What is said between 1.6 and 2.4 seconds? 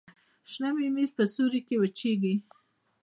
کې وچیږي.